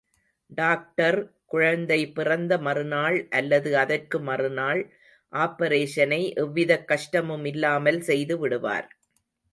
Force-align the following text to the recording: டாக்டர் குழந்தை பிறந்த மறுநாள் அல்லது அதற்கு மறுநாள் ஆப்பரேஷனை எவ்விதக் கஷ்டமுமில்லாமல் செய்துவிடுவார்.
டாக்டர் 0.49 1.17
குழந்தை 1.45 2.11
பிறந்த 2.11 2.57
மறுநாள் 2.57 3.27
அல்லது 3.29 3.77
அதற்கு 3.77 4.19
மறுநாள் 4.19 4.81
ஆப்பரேஷனை 5.33 6.21
எவ்விதக் 6.35 6.87
கஷ்டமுமில்லாமல் 6.87 8.01
செய்துவிடுவார். 8.07 8.89